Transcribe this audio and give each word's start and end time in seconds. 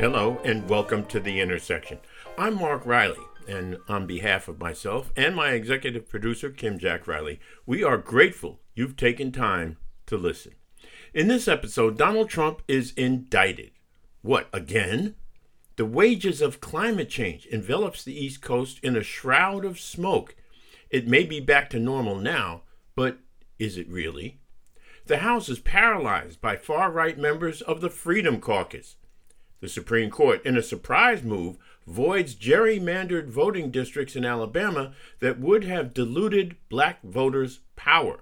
Hello, 0.00 0.40
and 0.46 0.66
welcome 0.66 1.04
to 1.08 1.20
The 1.20 1.40
Intersection. 1.40 1.98
I'm 2.38 2.54
Mark 2.54 2.86
Riley, 2.86 3.20
and 3.46 3.76
on 3.86 4.06
behalf 4.06 4.48
of 4.48 4.58
myself 4.58 5.12
and 5.14 5.36
my 5.36 5.50
executive 5.50 6.08
producer, 6.08 6.48
Kim 6.48 6.78
Jack 6.78 7.06
Riley, 7.06 7.38
we 7.66 7.84
are 7.84 7.98
grateful 7.98 8.60
you've 8.74 8.96
taken 8.96 9.30
time 9.30 9.76
to 10.06 10.16
listen. 10.16 10.54
In 11.12 11.28
this 11.28 11.46
episode, 11.46 11.98
Donald 11.98 12.30
Trump 12.30 12.62
is 12.66 12.94
indicted. 12.94 13.72
What, 14.22 14.48
again? 14.54 15.16
The 15.76 15.84
wages 15.84 16.40
of 16.40 16.62
climate 16.62 17.10
change 17.10 17.44
envelops 17.44 18.02
the 18.02 18.18
East 18.18 18.40
Coast 18.40 18.80
in 18.82 18.96
a 18.96 19.02
shroud 19.02 19.66
of 19.66 19.78
smoke. 19.78 20.34
It 20.88 21.08
may 21.08 21.24
be 21.24 21.40
back 21.40 21.68
to 21.70 21.78
normal 21.78 22.16
now, 22.16 22.62
but 22.96 23.18
is 23.58 23.76
it 23.76 23.86
really? 23.86 24.40
The 25.04 25.18
House 25.18 25.50
is 25.50 25.58
paralyzed 25.58 26.40
by 26.40 26.56
far 26.56 26.90
right 26.90 27.18
members 27.18 27.60
of 27.60 27.82
the 27.82 27.90
Freedom 27.90 28.40
Caucus. 28.40 28.96
The 29.60 29.68
Supreme 29.68 30.10
Court, 30.10 30.44
in 30.44 30.56
a 30.56 30.62
surprise 30.62 31.22
move, 31.22 31.58
voids 31.86 32.34
gerrymandered 32.34 33.28
voting 33.28 33.70
districts 33.70 34.16
in 34.16 34.24
Alabama 34.24 34.92
that 35.20 35.38
would 35.38 35.64
have 35.64 35.94
diluted 35.94 36.56
black 36.68 37.02
voters' 37.02 37.60
power, 37.76 38.20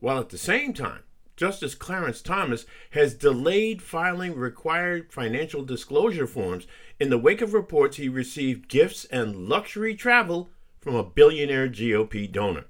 while 0.00 0.18
at 0.18 0.30
the 0.30 0.38
same 0.38 0.72
time, 0.72 1.00
Justice 1.36 1.74
Clarence 1.74 2.20
Thomas 2.20 2.66
has 2.90 3.14
delayed 3.14 3.80
filing 3.80 4.34
required 4.34 5.12
financial 5.12 5.64
disclosure 5.64 6.26
forms 6.26 6.66
in 7.00 7.10
the 7.10 7.18
wake 7.18 7.40
of 7.40 7.54
reports 7.54 7.96
he 7.96 8.08
received 8.08 8.68
gifts 8.68 9.04
and 9.06 9.48
luxury 9.48 9.94
travel 9.94 10.50
from 10.80 10.94
a 10.94 11.04
billionaire 11.04 11.68
GOP 11.68 12.30
donor. 12.30 12.64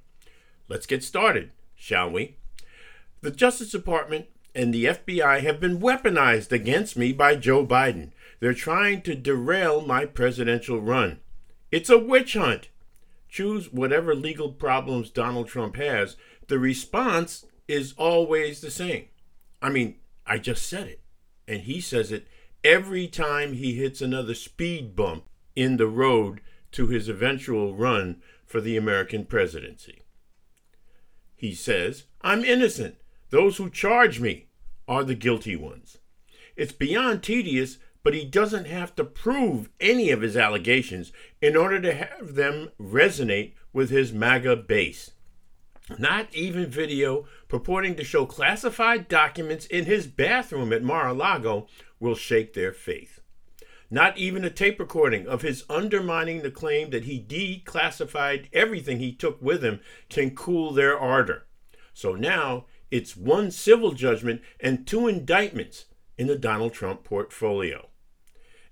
Let's 0.69 0.87
get 0.87 1.03
started, 1.03 1.50
shall 1.75 2.11
we? 2.11 2.37
The 3.20 3.31
Justice 3.31 3.70
Department 3.70 4.27
and 4.55 4.72
the 4.72 4.84
FBI 4.84 5.41
have 5.41 5.61
been 5.61 5.81
weaponized 5.81 6.53
against 6.53 6.97
me 6.97 7.12
by 7.12 7.36
Joe 7.36 7.67
Biden. 7.67 8.11
They're 8.41 8.55
trying 8.55 9.03
to 9.03 9.14
derail 9.14 9.81
my 9.81 10.05
presidential 10.05 10.81
run. 10.81 11.20
It's 11.70 11.91
a 11.91 11.98
witch 11.98 12.34
hunt. 12.34 12.69
Choose 13.28 13.72
whatever 13.72 14.14
legal 14.14 14.53
problems 14.53 15.11
Donald 15.11 15.48
Trump 15.48 15.77
has, 15.77 16.17
the 16.48 16.59
response 16.59 17.47
is 17.67 17.94
always 17.97 18.61
the 18.61 18.70
same. 18.70 19.06
I 19.62 19.70
mean, 19.70 19.97
I 20.27 20.39
just 20.39 20.69
said 20.69 20.89
it, 20.89 21.00
and 21.48 21.62
he 21.62 21.81
says 21.81 22.12
it 22.12 22.27
every 22.64 23.09
time 23.09 23.55
he 23.55 23.75
hits 23.75 24.00
another 24.00 24.34
speed 24.34 24.94
bump 24.94 25.25
in 25.56 25.77
the 25.77 25.87
road 25.87 26.41
to 26.72 26.89
his 26.89 27.09
eventual 27.09 27.75
run 27.75 28.20
for 28.44 28.61
the 28.61 28.77
American 28.77 29.25
presidency. 29.25 30.03
He 31.34 31.55
says, 31.55 32.05
I'm 32.20 32.44
innocent. 32.44 32.97
Those 33.33 33.56
who 33.56 33.70
charge 33.70 34.20
me 34.20 34.48
are 34.86 35.02
the 35.02 35.14
guilty 35.14 35.56
ones. 35.56 35.97
It's 36.55 36.70
beyond 36.70 37.22
tedious, 37.22 37.78
but 38.02 38.12
he 38.12 38.27
doesn't 38.27 38.66
have 38.66 38.94
to 38.97 39.05
prove 39.05 39.70
any 39.80 40.11
of 40.11 40.20
his 40.20 40.36
allegations 40.36 41.12
in 41.41 41.56
order 41.56 41.80
to 41.80 41.94
have 41.94 42.34
them 42.34 42.69
resonate 42.78 43.55
with 43.72 43.88
his 43.88 44.12
MAGA 44.12 44.56
base. 44.56 45.12
Not 45.98 46.28
even 46.34 46.66
video 46.66 47.27
purporting 47.48 47.94
to 47.97 48.05
show 48.05 48.27
classified 48.27 49.08
documents 49.08 49.64
in 49.64 49.86
his 49.86 50.06
bathroom 50.06 50.70
at 50.70 50.83
Mar 50.83 51.08
a 51.08 51.14
Lago 51.14 51.69
will 51.98 52.15
shake 52.15 52.53
their 52.53 52.72
faith. 52.72 53.21
Not 53.91 54.19
even 54.19 54.44
a 54.44 54.50
tape 54.50 54.78
recording 54.78 55.26
of 55.26 55.41
his 55.41 55.65
undermining 55.71 56.42
the 56.42 56.50
claim 56.50 56.91
that 56.91 57.04
he 57.04 57.19
declassified 57.19 58.48
everything 58.53 58.98
he 58.98 59.15
took 59.15 59.41
with 59.41 59.65
him 59.65 59.81
can 60.10 60.34
cool 60.34 60.75
their 60.75 60.98
ardor. 60.98 61.47
So 61.94 62.15
now 62.15 62.66
it's 62.92 63.16
one 63.16 63.50
civil 63.50 63.92
judgment 63.92 64.42
and 64.60 64.86
two 64.86 65.08
indictments 65.08 65.86
in 66.19 66.26
the 66.26 66.36
Donald 66.36 66.75
Trump 66.75 67.03
portfolio. 67.04 67.88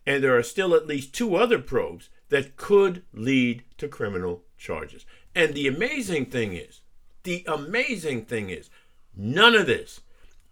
And 0.07 0.23
there 0.23 0.37
are 0.37 0.43
still 0.43 0.75
at 0.75 0.87
least 0.87 1.15
two 1.15 1.37
other 1.37 1.59
probes 1.59 2.11
that 2.29 2.55
could 2.57 3.03
lead 3.15 3.65
to 3.79 3.89
criminal 3.89 4.43
charges. 4.59 5.07
And 5.35 5.55
the 5.55 5.67
amazing 5.67 6.27
thing 6.27 6.53
is, 6.53 6.83
the 7.23 7.45
amazing 7.49 8.27
thing 8.27 8.51
is, 8.51 8.69
none 9.17 9.55
of 9.55 9.67
this, 9.67 10.03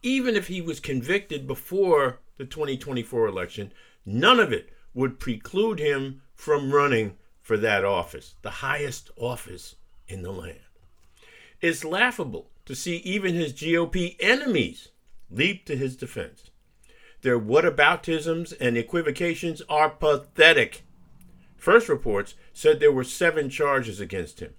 even 0.02 0.34
if 0.34 0.46
he 0.46 0.62
was 0.62 0.80
convicted 0.80 1.46
before 1.46 2.20
the 2.38 2.46
2024 2.46 3.26
election, 3.26 3.70
none 4.06 4.40
of 4.40 4.50
it 4.50 4.70
would 4.94 5.20
preclude 5.20 5.78
him 5.78 6.22
from 6.34 6.72
running 6.72 7.18
for 7.42 7.58
that 7.58 7.84
office, 7.84 8.34
the 8.40 8.50
highest 8.50 9.10
office 9.18 9.74
in 10.06 10.22
the 10.22 10.32
land. 10.32 10.60
It's 11.60 11.84
laughable 11.84 12.50
to 12.68 12.74
see 12.74 12.96
even 12.96 13.34
his 13.34 13.54
GOP 13.54 14.14
enemies 14.20 14.88
leap 15.30 15.64
to 15.64 15.74
his 15.74 15.96
defense. 15.96 16.50
Their 17.22 17.40
whataboutisms 17.40 18.52
and 18.60 18.76
equivocations 18.76 19.62
are 19.70 19.88
pathetic. 19.88 20.82
First 21.56 21.88
reports 21.88 22.34
said 22.52 22.78
there 22.78 22.92
were 22.92 23.04
seven 23.04 23.48
charges 23.48 24.00
against 24.00 24.40
him. 24.40 24.52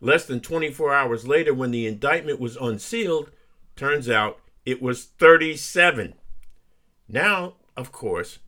Less 0.00 0.26
than 0.26 0.38
24 0.38 0.94
hours 0.94 1.26
later, 1.26 1.52
when 1.52 1.72
the 1.72 1.88
indictment 1.88 2.38
was 2.38 2.56
unsealed, 2.56 3.32
turns 3.74 4.08
out 4.08 4.38
it 4.64 4.80
was 4.80 5.06
37. 5.18 6.14
Now, 7.08 7.54
of 7.76 7.90
course, 7.90 8.38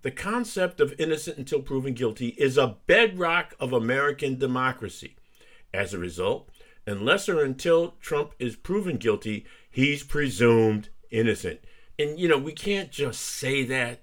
the 0.00 0.10
concept 0.10 0.80
of 0.80 0.98
innocent 0.98 1.36
until 1.36 1.60
proven 1.60 1.92
guilty 1.92 2.28
is 2.38 2.56
a 2.56 2.78
bedrock 2.86 3.54
of 3.60 3.74
American 3.74 4.38
democracy. 4.38 5.16
As 5.74 5.92
a 5.92 5.98
result, 5.98 6.48
unless 6.86 7.28
or 7.28 7.42
until 7.42 7.94
Trump 8.00 8.34
is 8.38 8.56
proven 8.56 8.96
guilty, 8.96 9.44
he's 9.70 10.02
presumed 10.02 10.88
innocent. 11.10 11.60
And, 11.98 12.18
you 12.18 12.28
know, 12.28 12.38
we 12.38 12.52
can't 12.52 12.90
just 12.90 13.20
say 13.20 13.64
that 13.64 14.02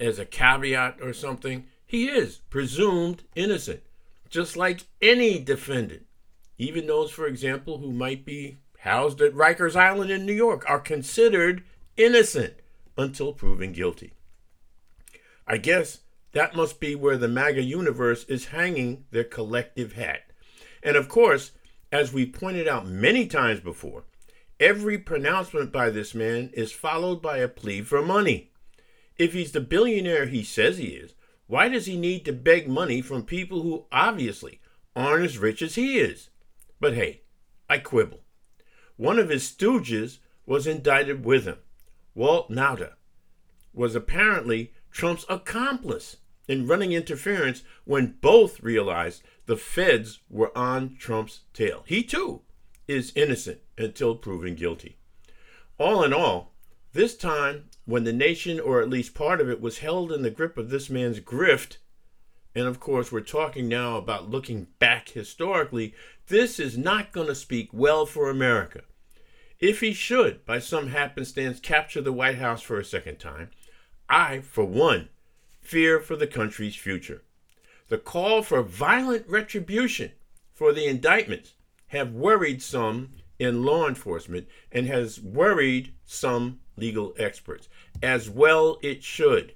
as 0.00 0.18
a 0.18 0.26
caveat 0.26 0.98
or 1.00 1.12
something. 1.12 1.66
He 1.86 2.08
is 2.08 2.38
presumed 2.50 3.22
innocent, 3.34 3.82
just 4.28 4.56
like 4.56 4.86
any 5.00 5.38
defendant. 5.38 6.06
Even 6.58 6.86
those, 6.86 7.10
for 7.10 7.26
example, 7.26 7.78
who 7.78 7.92
might 7.92 8.24
be 8.24 8.58
housed 8.80 9.20
at 9.20 9.34
Rikers 9.34 9.76
Island 9.76 10.10
in 10.10 10.26
New 10.26 10.32
York 10.32 10.68
are 10.68 10.80
considered 10.80 11.62
innocent 11.96 12.54
until 12.96 13.32
proven 13.32 13.72
guilty. 13.72 14.12
I 15.46 15.58
guess 15.58 15.98
that 16.32 16.56
must 16.56 16.80
be 16.80 16.94
where 16.94 17.16
the 17.16 17.28
MAGA 17.28 17.62
universe 17.62 18.24
is 18.24 18.46
hanging 18.46 19.04
their 19.10 19.24
collective 19.24 19.92
hat. 19.92 20.22
And 20.82 20.96
of 20.96 21.08
course, 21.08 21.52
as 21.92 22.12
we 22.12 22.24
pointed 22.24 22.66
out 22.66 22.86
many 22.86 23.26
times 23.26 23.60
before, 23.60 24.04
every 24.58 24.96
pronouncement 24.96 25.70
by 25.70 25.90
this 25.90 26.14
man 26.14 26.50
is 26.54 26.72
followed 26.72 27.20
by 27.20 27.36
a 27.36 27.46
plea 27.48 27.82
for 27.82 28.02
money. 28.02 28.50
If 29.18 29.34
he's 29.34 29.52
the 29.52 29.60
billionaire 29.60 30.26
he 30.26 30.42
says 30.42 30.78
he 30.78 30.88
is, 30.88 31.14
why 31.46 31.68
does 31.68 31.84
he 31.84 31.98
need 31.98 32.24
to 32.24 32.32
beg 32.32 32.66
money 32.66 33.02
from 33.02 33.24
people 33.24 33.62
who 33.62 33.84
obviously 33.92 34.60
aren't 34.96 35.24
as 35.24 35.36
rich 35.36 35.60
as 35.60 35.74
he 35.74 35.98
is? 35.98 36.30
But 36.80 36.94
hey, 36.94 37.20
I 37.68 37.78
quibble. 37.78 38.20
One 38.96 39.18
of 39.18 39.28
his 39.28 39.44
stooges 39.44 40.18
was 40.46 40.66
indicted 40.66 41.24
with 41.26 41.44
him. 41.44 41.58
Walt 42.14 42.50
Nauta 42.50 42.92
was 43.74 43.94
apparently 43.94 44.72
Trump's 44.90 45.26
accomplice 45.28 46.16
in 46.48 46.66
running 46.66 46.92
interference 46.92 47.62
when 47.84 48.16
both 48.20 48.60
realized 48.60 49.22
the 49.46 49.56
feds 49.56 50.20
were 50.30 50.56
on 50.56 50.96
Trump's 50.96 51.40
tail. 51.52 51.84
He 51.86 52.02
too 52.02 52.42
is 52.88 53.12
innocent 53.14 53.60
until 53.78 54.16
proven 54.16 54.54
guilty. 54.54 54.96
All 55.78 56.04
in 56.04 56.12
all, 56.12 56.52
this 56.92 57.16
time 57.16 57.64
when 57.84 58.04
the 58.04 58.12
nation, 58.12 58.60
or 58.60 58.80
at 58.80 58.90
least 58.90 59.14
part 59.14 59.40
of 59.40 59.48
it, 59.48 59.60
was 59.60 59.78
held 59.78 60.12
in 60.12 60.22
the 60.22 60.30
grip 60.30 60.56
of 60.56 60.70
this 60.70 60.90
man's 60.90 61.20
grift, 61.20 61.78
and 62.54 62.66
of 62.66 62.80
course, 62.80 63.10
we're 63.10 63.20
talking 63.20 63.66
now 63.66 63.96
about 63.96 64.30
looking 64.30 64.68
back 64.78 65.08
historically, 65.08 65.94
this 66.28 66.60
is 66.60 66.76
not 66.76 67.12
going 67.12 67.26
to 67.26 67.34
speak 67.34 67.70
well 67.72 68.04
for 68.04 68.28
America. 68.28 68.82
If 69.58 69.80
he 69.80 69.92
should, 69.92 70.44
by 70.44 70.58
some 70.58 70.88
happenstance, 70.88 71.60
capture 71.60 72.02
the 72.02 72.12
White 72.12 72.38
House 72.38 72.62
for 72.62 72.78
a 72.78 72.84
second 72.84 73.18
time, 73.18 73.50
I, 74.08 74.40
for 74.40 74.64
one, 74.64 75.08
fear 75.60 75.98
for 75.98 76.16
the 76.16 76.26
country's 76.26 76.76
future. 76.76 77.22
The 77.88 77.98
call 77.98 78.42
for 78.42 78.62
violent 78.62 79.28
retribution 79.28 80.12
for 80.52 80.72
the 80.72 80.86
indictments 80.86 81.54
have 81.88 82.12
worried 82.12 82.62
some 82.62 83.10
in 83.38 83.64
law 83.64 83.88
enforcement 83.88 84.46
and 84.70 84.86
has 84.86 85.20
worried 85.20 85.92
some 86.04 86.60
legal 86.76 87.14
experts. 87.18 87.68
As 88.02 88.30
well 88.30 88.78
it 88.82 89.02
should. 89.02 89.54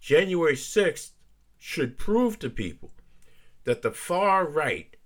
January 0.00 0.54
6th 0.54 1.10
should 1.58 1.98
prove 1.98 2.38
to 2.38 2.50
people 2.50 2.92
that 3.64 3.82
the 3.82 3.90
far 3.90 4.46
right, 4.46 4.96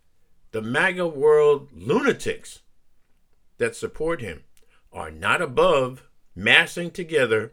the 0.53 0.61
MAGA 0.61 1.07
world 1.07 1.71
lunatics 1.73 2.61
that 3.59 3.77
support 3.77 4.21
him, 4.21 4.45
are 4.93 5.11
not 5.11 5.41
above 5.41 6.03
massing 6.35 6.91
together 6.91 7.53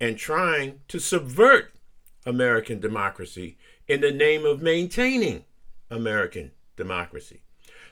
and 0.00 0.16
trying 0.16 0.80
to 0.88 0.98
subvert 0.98 1.74
American 2.24 2.80
democracy 2.80 3.58
in 3.88 4.00
the 4.00 4.12
name 4.12 4.44
of 4.44 4.62
maintaining 4.62 5.44
American 5.90 6.52
democracy. 6.76 7.42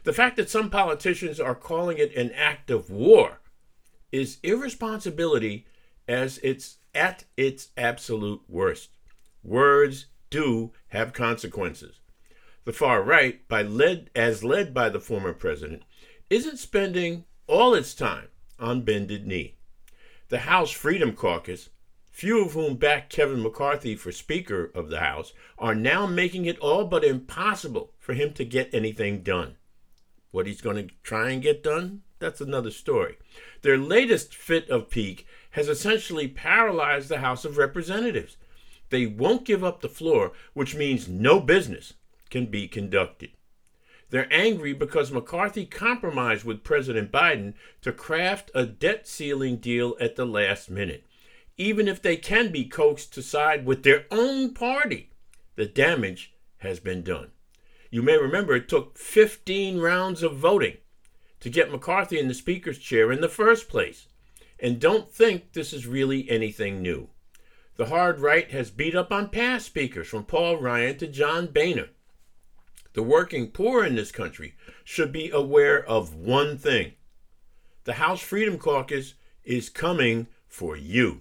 The 0.04 0.12
fact 0.12 0.36
that 0.36 0.48
some 0.48 0.70
politicians 0.70 1.38
are 1.38 1.54
calling 1.54 1.98
it 1.98 2.14
an 2.14 2.30
act 2.32 2.70
of 2.70 2.90
war 2.90 3.40
is 4.10 4.38
irresponsibility 4.42 5.66
as 6.08 6.38
it's 6.42 6.78
at 6.94 7.24
its 7.36 7.68
absolute 7.76 8.42
worst. 8.48 8.90
Words 9.42 10.06
do 10.30 10.72
have 10.88 11.12
consequences. 11.12 12.00
The 12.64 12.72
far 12.72 13.02
right, 13.02 13.46
by 13.48 13.62
led, 13.62 14.10
as 14.14 14.44
led 14.44 14.72
by 14.74 14.88
the 14.88 15.00
former 15.00 15.32
president, 15.32 15.82
isn't 16.28 16.58
spending 16.58 17.24
all 17.46 17.74
its 17.74 17.94
time 17.94 18.28
on 18.58 18.82
bended 18.82 19.26
knee. 19.26 19.56
The 20.28 20.40
House 20.40 20.70
Freedom 20.70 21.12
Caucus, 21.12 21.70
few 22.20 22.44
of 22.44 22.52
whom 22.52 22.76
backed 22.76 23.10
Kevin 23.10 23.42
McCarthy 23.42 23.96
for 23.96 24.12
Speaker 24.12 24.70
of 24.74 24.90
the 24.90 25.00
House, 25.00 25.32
are 25.58 25.74
now 25.74 26.04
making 26.04 26.44
it 26.44 26.58
all 26.58 26.84
but 26.84 27.02
impossible 27.02 27.94
for 27.98 28.12
him 28.12 28.34
to 28.34 28.44
get 28.44 28.68
anything 28.74 29.22
done. 29.22 29.56
What 30.30 30.46
he's 30.46 30.60
going 30.60 30.76
to 30.76 30.94
try 31.02 31.30
and 31.30 31.40
get 31.40 31.62
done, 31.62 32.02
that's 32.18 32.42
another 32.42 32.70
story. 32.70 33.16
Their 33.62 33.78
latest 33.78 34.34
fit 34.34 34.68
of 34.68 34.90
pique 34.90 35.26
has 35.52 35.66
essentially 35.66 36.28
paralyzed 36.28 37.08
the 37.08 37.20
House 37.20 37.46
of 37.46 37.56
Representatives. 37.56 38.36
They 38.90 39.06
won't 39.06 39.46
give 39.46 39.64
up 39.64 39.80
the 39.80 39.88
floor, 39.88 40.32
which 40.52 40.74
means 40.74 41.08
no 41.08 41.40
business 41.40 41.94
can 42.28 42.50
be 42.50 42.68
conducted. 42.68 43.30
They're 44.10 44.30
angry 44.30 44.74
because 44.74 45.10
McCarthy 45.10 45.64
compromised 45.64 46.44
with 46.44 46.64
President 46.64 47.10
Biden 47.10 47.54
to 47.80 47.92
craft 47.92 48.50
a 48.54 48.66
debt 48.66 49.08
ceiling 49.08 49.56
deal 49.56 49.96
at 49.98 50.16
the 50.16 50.26
last 50.26 50.68
minute. 50.68 51.06
Even 51.60 51.88
if 51.88 52.00
they 52.00 52.16
can 52.16 52.50
be 52.50 52.64
coaxed 52.64 53.12
to 53.12 53.22
side 53.22 53.66
with 53.66 53.82
their 53.82 54.06
own 54.10 54.54
party, 54.54 55.10
the 55.56 55.66
damage 55.66 56.32
has 56.60 56.80
been 56.80 57.02
done. 57.02 57.32
You 57.90 58.00
may 58.00 58.16
remember 58.16 58.54
it 58.54 58.66
took 58.66 58.96
15 58.96 59.78
rounds 59.78 60.22
of 60.22 60.38
voting 60.38 60.78
to 61.40 61.50
get 61.50 61.70
McCarthy 61.70 62.18
in 62.18 62.28
the 62.28 62.32
Speaker's 62.34 62.78
chair 62.78 63.12
in 63.12 63.20
the 63.20 63.28
first 63.28 63.68
place. 63.68 64.06
And 64.58 64.80
don't 64.80 65.12
think 65.12 65.52
this 65.52 65.74
is 65.74 65.86
really 65.86 66.30
anything 66.30 66.80
new. 66.80 67.10
The 67.76 67.86
hard 67.86 68.20
right 68.20 68.50
has 68.50 68.70
beat 68.70 68.94
up 68.94 69.12
on 69.12 69.28
past 69.28 69.66
speakers, 69.66 70.08
from 70.08 70.24
Paul 70.24 70.56
Ryan 70.56 70.96
to 70.96 71.06
John 71.06 71.48
Boehner. 71.48 71.90
The 72.94 73.02
working 73.02 73.48
poor 73.48 73.84
in 73.84 73.96
this 73.96 74.12
country 74.12 74.54
should 74.82 75.12
be 75.12 75.28
aware 75.28 75.84
of 75.84 76.14
one 76.14 76.56
thing 76.56 76.94
the 77.84 77.94
House 77.94 78.22
Freedom 78.22 78.56
Caucus 78.56 79.12
is 79.44 79.68
coming 79.68 80.26
for 80.48 80.74
you. 80.74 81.20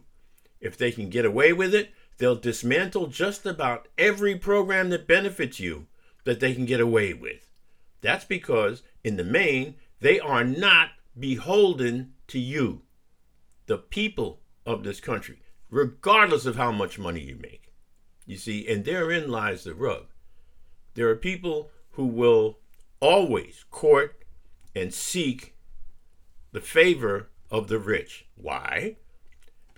If 0.59 0.77
they 0.77 0.91
can 0.91 1.09
get 1.09 1.25
away 1.25 1.53
with 1.53 1.73
it, 1.73 1.91
they'll 2.17 2.35
dismantle 2.35 3.07
just 3.07 3.45
about 3.45 3.88
every 3.97 4.35
program 4.35 4.89
that 4.89 5.07
benefits 5.07 5.59
you 5.59 5.88
that 6.25 6.39
they 6.39 6.53
can 6.53 6.65
get 6.65 6.81
away 6.81 7.13
with. 7.13 7.50
That's 8.01 8.25
because, 8.25 8.83
in 9.03 9.17
the 9.17 9.23
main, 9.23 9.75
they 10.00 10.19
are 10.19 10.44
not 10.44 10.89
beholden 11.17 12.13
to 12.27 12.39
you, 12.39 12.83
the 13.65 13.77
people 13.77 14.41
of 14.65 14.83
this 14.83 15.00
country, 15.00 15.41
regardless 15.69 16.45
of 16.45 16.56
how 16.56 16.71
much 16.71 17.00
money 17.00 17.21
you 17.21 17.38
make. 17.41 17.73
You 18.25 18.38
see, 18.38 18.67
and 18.67 18.85
therein 18.85 19.29
lies 19.29 19.63
the 19.63 19.73
rub. 19.73 20.07
There 20.94 21.09
are 21.09 21.15
people 21.15 21.71
who 21.91 22.06
will 22.06 22.59
always 23.00 23.65
court 23.71 24.23
and 24.75 24.94
seek 24.94 25.56
the 26.51 26.61
favor 26.61 27.29
of 27.50 27.67
the 27.67 27.79
rich. 27.79 28.27
Why? 28.35 28.97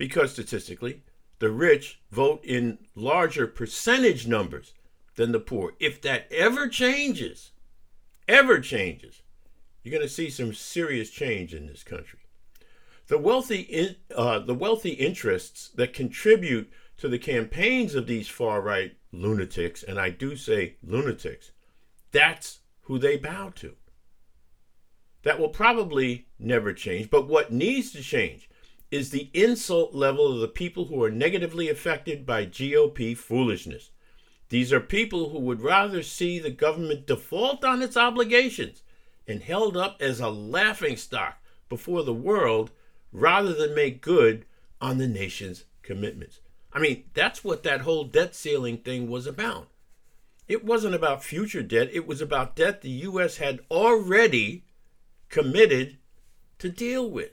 Because 0.02 0.32
statistically, 0.32 1.04
the 1.38 1.52
rich 1.52 2.00
vote 2.10 2.44
in 2.44 2.78
larger 2.96 3.46
percentage 3.46 4.26
numbers 4.26 4.74
than 5.14 5.30
the 5.30 5.38
poor. 5.38 5.74
If 5.78 6.02
that 6.02 6.26
ever 6.32 6.66
changes, 6.66 7.52
ever 8.26 8.58
changes, 8.58 9.22
you're 9.80 9.92
going 9.92 10.02
to 10.02 10.12
see 10.12 10.28
some 10.28 10.54
serious 10.54 11.08
change 11.08 11.54
in 11.54 11.68
this 11.68 11.84
country. 11.84 12.18
The 13.06 13.16
wealthy, 13.16 13.60
in, 13.60 13.94
uh, 14.12 14.40
the 14.40 14.56
wealthy 14.56 14.90
interests 14.90 15.68
that 15.76 15.94
contribute 15.94 16.68
to 16.96 17.06
the 17.06 17.16
campaigns 17.16 17.94
of 17.94 18.08
these 18.08 18.26
far 18.26 18.60
right 18.60 18.96
lunatics, 19.12 19.84
and 19.84 20.00
I 20.00 20.10
do 20.10 20.34
say 20.34 20.78
lunatics, 20.82 21.52
that's 22.10 22.58
who 22.86 22.98
they 22.98 23.18
bow 23.18 23.50
to. 23.50 23.76
That 25.22 25.38
will 25.38 25.50
probably 25.50 26.26
never 26.40 26.72
change, 26.72 27.08
but 27.08 27.28
what 27.28 27.52
needs 27.52 27.92
to 27.92 28.02
change 28.02 28.48
is 28.92 29.08
the 29.08 29.30
insult 29.32 29.94
level 29.94 30.30
of 30.30 30.40
the 30.40 30.46
people 30.46 30.84
who 30.84 31.02
are 31.02 31.10
negatively 31.10 31.70
affected 31.70 32.26
by 32.26 32.44
GOP 32.44 33.16
foolishness. 33.16 33.90
These 34.50 34.70
are 34.70 34.80
people 34.80 35.30
who 35.30 35.38
would 35.38 35.62
rather 35.62 36.02
see 36.02 36.38
the 36.38 36.50
government 36.50 37.06
default 37.06 37.64
on 37.64 37.80
its 37.80 37.96
obligations 37.96 38.82
and 39.26 39.42
held 39.42 39.78
up 39.78 39.96
as 40.00 40.20
a 40.20 40.28
laughingstock 40.28 41.42
before 41.70 42.02
the 42.02 42.12
world 42.12 42.70
rather 43.12 43.54
than 43.54 43.74
make 43.74 44.02
good 44.02 44.44
on 44.78 44.98
the 44.98 45.08
nation's 45.08 45.64
commitments. 45.80 46.40
I 46.70 46.78
mean, 46.78 47.04
that's 47.14 47.42
what 47.42 47.62
that 47.62 47.80
whole 47.80 48.04
debt 48.04 48.34
ceiling 48.34 48.76
thing 48.76 49.08
was 49.08 49.26
about. 49.26 49.68
It 50.48 50.66
wasn't 50.66 50.94
about 50.94 51.24
future 51.24 51.62
debt, 51.62 51.88
it 51.94 52.06
was 52.06 52.20
about 52.20 52.56
debt 52.56 52.82
the 52.82 52.90
U.S. 52.90 53.38
had 53.38 53.60
already 53.70 54.64
committed 55.30 55.96
to 56.58 56.68
deal 56.68 57.08
with. 57.10 57.30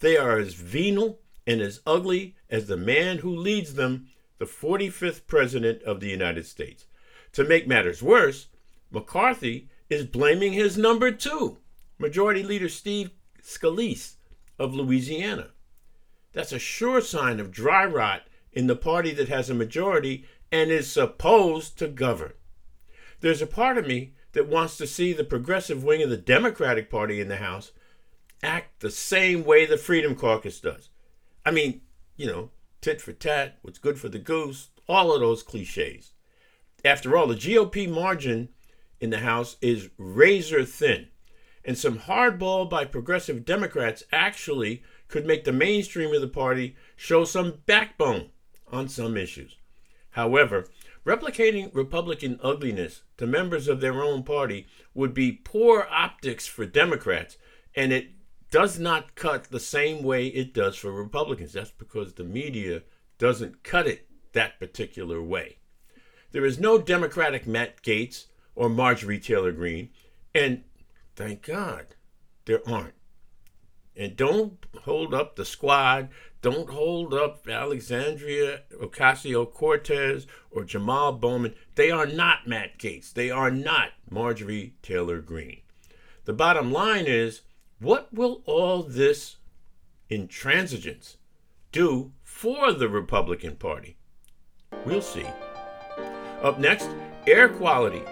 They 0.00 0.16
are 0.16 0.38
as 0.38 0.54
venal 0.54 1.20
and 1.46 1.60
as 1.60 1.80
ugly 1.86 2.36
as 2.50 2.66
the 2.66 2.76
man 2.76 3.18
who 3.18 3.34
leads 3.34 3.74
them, 3.74 4.08
the 4.38 4.44
45th 4.44 5.26
President 5.26 5.82
of 5.82 6.00
the 6.00 6.08
United 6.08 6.46
States. 6.46 6.86
To 7.32 7.44
make 7.44 7.66
matters 7.66 8.02
worse, 8.02 8.48
McCarthy 8.90 9.68
is 9.90 10.04
blaming 10.04 10.52
his 10.52 10.78
number 10.78 11.10
two, 11.10 11.58
Majority 11.98 12.42
Leader 12.42 12.68
Steve 12.68 13.10
Scalise 13.42 14.16
of 14.58 14.74
Louisiana. 14.74 15.50
That's 16.32 16.52
a 16.52 16.58
sure 16.58 17.00
sign 17.00 17.40
of 17.40 17.50
dry 17.50 17.84
rot 17.84 18.22
in 18.52 18.66
the 18.66 18.76
party 18.76 19.12
that 19.12 19.28
has 19.28 19.50
a 19.50 19.54
majority 19.54 20.24
and 20.52 20.70
is 20.70 20.90
supposed 20.90 21.78
to 21.78 21.88
govern. 21.88 22.32
There's 23.20 23.42
a 23.42 23.46
part 23.46 23.78
of 23.78 23.86
me 23.86 24.14
that 24.32 24.48
wants 24.48 24.76
to 24.76 24.86
see 24.86 25.12
the 25.12 25.24
progressive 25.24 25.82
wing 25.82 26.02
of 26.02 26.10
the 26.10 26.16
Democratic 26.16 26.90
Party 26.90 27.20
in 27.20 27.28
the 27.28 27.36
House 27.36 27.72
act 28.42 28.80
the 28.80 28.90
same 28.90 29.44
way 29.44 29.66
the 29.66 29.76
Freedom 29.76 30.14
Caucus 30.14 30.60
does. 30.60 30.90
I 31.44 31.50
mean, 31.50 31.80
you 32.16 32.26
know, 32.26 32.50
tit 32.80 33.00
for 33.00 33.12
tat, 33.12 33.58
what's 33.62 33.78
good 33.78 33.98
for 33.98 34.08
the 34.08 34.18
goose, 34.18 34.70
all 34.88 35.12
of 35.12 35.20
those 35.20 35.42
cliches. 35.42 36.12
After 36.84 37.16
all, 37.16 37.26
the 37.26 37.34
GOP 37.34 37.88
margin 37.88 38.50
in 39.00 39.10
the 39.10 39.18
House 39.18 39.56
is 39.60 39.90
razor 39.98 40.64
thin, 40.64 41.08
and 41.64 41.76
some 41.76 41.98
hardball 41.98 42.68
by 42.68 42.84
progressive 42.84 43.44
Democrats 43.44 44.04
actually 44.12 44.82
could 45.08 45.26
make 45.26 45.44
the 45.44 45.52
mainstream 45.52 46.14
of 46.14 46.20
the 46.20 46.28
party 46.28 46.76
show 46.96 47.24
some 47.24 47.60
backbone 47.66 48.30
on 48.70 48.88
some 48.88 49.16
issues. 49.16 49.56
However, 50.10 50.66
replicating 51.04 51.74
Republican 51.74 52.38
ugliness 52.42 53.02
to 53.16 53.26
members 53.26 53.68
of 53.68 53.80
their 53.80 54.02
own 54.02 54.22
party 54.22 54.66
would 54.94 55.14
be 55.14 55.32
poor 55.32 55.86
optics 55.90 56.46
for 56.46 56.66
Democrats, 56.66 57.36
and 57.74 57.92
it 57.92 58.10
does 58.50 58.78
not 58.78 59.14
cut 59.14 59.44
the 59.44 59.60
same 59.60 60.02
way 60.02 60.26
it 60.28 60.54
does 60.54 60.76
for 60.76 60.90
Republicans. 60.92 61.52
That's 61.52 61.70
because 61.70 62.14
the 62.14 62.24
media 62.24 62.82
doesn't 63.18 63.62
cut 63.62 63.86
it 63.86 64.06
that 64.32 64.58
particular 64.58 65.22
way. 65.22 65.58
There 66.32 66.44
is 66.44 66.58
no 66.58 66.78
Democratic 66.78 67.46
Matt 67.46 67.82
Gaetz 67.82 68.26
or 68.54 68.68
Marjorie 68.68 69.18
Taylor 69.18 69.52
Greene. 69.52 69.90
And 70.34 70.64
thank 71.16 71.42
God 71.42 71.94
there 72.44 72.66
aren't. 72.68 72.94
And 73.96 74.16
don't 74.16 74.64
hold 74.82 75.12
up 75.12 75.36
the 75.36 75.44
squad. 75.44 76.08
Don't 76.40 76.70
hold 76.70 77.12
up 77.12 77.48
Alexandria 77.48 78.62
Ocasio 78.80 79.50
Cortez 79.52 80.26
or 80.50 80.64
Jamal 80.64 81.12
Bowman. 81.12 81.54
They 81.74 81.90
are 81.90 82.06
not 82.06 82.46
Matt 82.46 82.78
Gaetz. 82.78 83.12
They 83.12 83.30
are 83.30 83.50
not 83.50 83.90
Marjorie 84.08 84.74
Taylor 84.82 85.20
Greene. 85.20 85.62
The 86.26 86.32
bottom 86.32 86.70
line 86.70 87.06
is 87.06 87.40
what 87.80 88.12
will 88.12 88.42
all 88.44 88.82
this 88.82 89.36
intransigence 90.10 91.16
do 91.70 92.12
for 92.24 92.72
the 92.72 92.88
Republican 92.88 93.56
Party? 93.56 93.96
We'll 94.84 95.02
see. 95.02 95.26
Up 96.42 96.58
next, 96.58 96.88
air 97.26 97.48
quality 97.48 98.02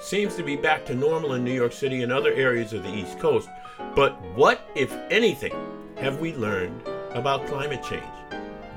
seems 0.00 0.36
to 0.36 0.42
be 0.42 0.56
back 0.56 0.84
to 0.86 0.94
normal 0.94 1.34
in 1.34 1.44
New 1.44 1.52
York 1.52 1.72
City 1.72 2.02
and 2.02 2.12
other 2.12 2.32
areas 2.32 2.72
of 2.72 2.82
the 2.82 2.94
East 2.94 3.18
Coast. 3.18 3.48
But 3.94 4.20
what, 4.34 4.60
if 4.74 4.92
anything, 5.10 5.54
have 5.96 6.20
we 6.20 6.34
learned 6.34 6.82
about 7.12 7.46
climate 7.46 7.82
change? 7.82 8.04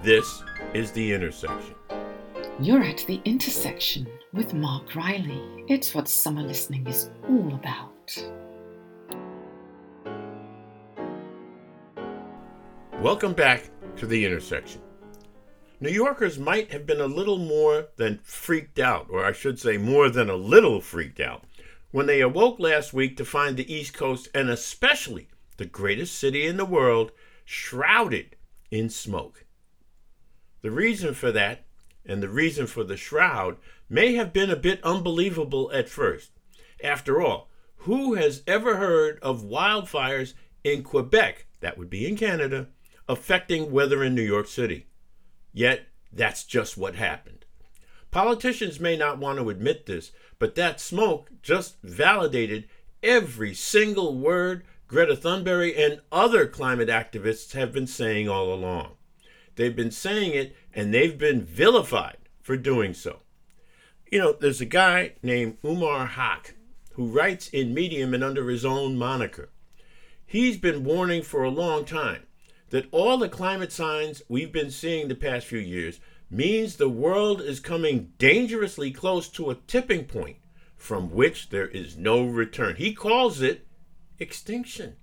This 0.01 0.43
is 0.73 0.91
The 0.91 1.13
Intersection. 1.13 1.75
You're 2.59 2.83
at 2.83 2.99
The 3.07 3.21
Intersection 3.25 4.07
with 4.33 4.53
Mark 4.53 4.95
Riley. 4.95 5.65
It's 5.67 5.93
what 5.93 6.07
summer 6.07 6.41
listening 6.41 6.87
is 6.87 7.09
all 7.27 7.53
about. 7.53 8.38
Welcome 13.01 13.31
back 13.31 13.69
to 13.95 14.05
The 14.05 14.25
Intersection. 14.25 14.81
New 15.79 15.89
Yorkers 15.89 16.37
might 16.37 16.73
have 16.73 16.85
been 16.85 16.99
a 16.99 17.05
little 17.05 17.37
more 17.37 17.87
than 17.95 18.19
freaked 18.23 18.77
out, 18.77 19.07
or 19.09 19.23
I 19.23 19.31
should 19.31 19.57
say, 19.57 19.77
more 19.77 20.09
than 20.09 20.29
a 20.29 20.35
little 20.35 20.81
freaked 20.81 21.21
out, 21.21 21.45
when 21.91 22.07
they 22.07 22.19
awoke 22.19 22.59
last 22.59 22.91
week 22.91 23.15
to 23.15 23.23
find 23.23 23.55
the 23.55 23.73
East 23.73 23.93
Coast, 23.93 24.27
and 24.35 24.49
especially 24.49 25.29
the 25.55 25.65
greatest 25.65 26.19
city 26.19 26.45
in 26.45 26.57
the 26.57 26.65
world, 26.65 27.13
shrouded 27.45 28.35
in 28.69 28.89
smoke. 28.89 29.45
The 30.61 30.71
reason 30.71 31.13
for 31.13 31.31
that 31.31 31.63
and 32.05 32.21
the 32.21 32.27
reason 32.27 32.67
for 32.67 32.83
the 32.83 32.97
shroud 32.97 33.55
may 33.89 34.15
have 34.15 34.33
been 34.33 34.49
a 34.49 34.57
bit 34.57 34.83
unbelievable 34.83 35.71
at 35.73 35.87
first. 35.87 36.31
After 36.83 37.21
all, 37.21 37.47
who 37.77 38.15
has 38.15 38.43
ever 38.45 38.75
heard 38.75 39.19
of 39.21 39.43
wildfires 39.43 40.33
in 40.65 40.83
Quebec, 40.83 41.45
that 41.61 41.77
would 41.77 41.89
be 41.89 42.05
in 42.05 42.17
Canada, 42.17 42.67
affecting 43.09 43.71
weather 43.71 44.03
in 44.03 44.15
New 44.15 44.21
York 44.21 44.47
City? 44.47 44.85
Yet, 45.51 45.87
that's 46.13 46.45
just 46.45 46.77
what 46.77 46.95
happened. 46.95 47.43
Politicians 48.11 48.79
may 48.79 48.95
not 48.95 49.17
want 49.17 49.39
to 49.39 49.49
admit 49.49 49.85
this, 49.85 50.11
but 50.37 50.55
that 50.55 50.79
smoke 50.79 51.29
just 51.41 51.81
validated 51.83 52.69
every 53.03 53.53
single 53.53 54.17
word 54.17 54.63
Greta 54.87 55.15
Thunberg 55.15 55.77
and 55.77 56.01
other 56.11 56.47
climate 56.47 56.89
activists 56.89 57.53
have 57.53 57.71
been 57.71 57.85
saying 57.85 58.27
all 58.27 58.51
along. 58.53 58.93
They've 59.55 59.75
been 59.75 59.91
saying 59.91 60.33
it 60.33 60.55
and 60.73 60.93
they've 60.93 61.17
been 61.17 61.43
vilified 61.43 62.17
for 62.41 62.57
doing 62.57 62.93
so. 62.93 63.19
You 64.11 64.19
know, 64.19 64.33
there's 64.33 64.61
a 64.61 64.65
guy 64.65 65.13
named 65.21 65.61
Umair 65.61 66.09
Haque 66.09 66.55
who 66.93 67.05
writes 67.05 67.49
in 67.49 67.73
Medium 67.73 68.15
and 68.15 68.23
under 68.23 68.49
his 68.49 68.65
own 68.65 68.97
moniker. 68.97 69.49
He's 70.25 70.57
been 70.57 70.83
warning 70.83 71.21
for 71.21 71.43
a 71.43 71.51
long 71.51 71.85
time 71.85 72.23
that 72.69 72.88
all 72.91 73.17
the 73.17 73.29
climate 73.29 73.71
signs 73.71 74.21
we've 74.27 74.51
been 74.51 74.71
seeing 74.71 75.07
the 75.07 75.15
past 75.15 75.47
few 75.47 75.59
years 75.59 75.99
means 76.29 76.75
the 76.75 76.89
world 76.89 77.41
is 77.41 77.59
coming 77.59 78.11
dangerously 78.17 78.91
close 78.91 79.27
to 79.29 79.49
a 79.49 79.55
tipping 79.55 80.05
point 80.05 80.38
from 80.75 81.11
which 81.11 81.49
there 81.49 81.67
is 81.67 81.97
no 81.97 82.23
return. 82.23 82.75
He 82.75 82.93
calls 82.93 83.41
it 83.41 83.67
extinction. 84.19 84.95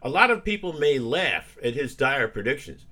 A 0.00 0.08
lot 0.08 0.30
of 0.30 0.44
people 0.44 0.72
may 0.72 0.98
laugh 0.98 1.56
at 1.62 1.74
his 1.74 1.94
dire 1.94 2.28
predictions, 2.28 2.86